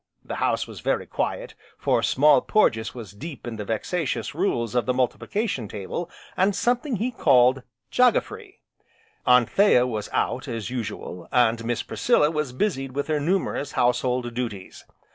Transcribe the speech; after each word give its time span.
The 0.25 0.37
house 0.37 0.65
was 0.65 0.79
very 0.79 1.05
quiet, 1.05 1.53
for 1.77 2.01
Small 2.01 2.41
Porges 2.41 2.95
was 2.95 3.11
deep 3.11 3.45
in 3.45 3.57
the 3.57 3.63
vexatious 3.65 4.33
rules 4.33 4.73
of 4.73 4.87
the 4.87 4.95
Multiplication 4.95 5.67
Table, 5.67 6.09
and 6.35 6.55
something 6.55 6.95
he 6.95 7.11
called 7.11 7.61
"Jogafrey," 7.91 8.61
Anthea 9.27 9.85
was 9.85 10.09
out, 10.11 10.47
as 10.47 10.71
usual, 10.71 11.27
and 11.31 11.63
Miss 11.63 11.83
Priscilla 11.83 12.31
was 12.31 12.51
busied 12.51 12.93
with 12.93 13.09
her 13.09 13.19
numerous 13.19 13.73
household 13.73 14.33
duties. 14.33 14.85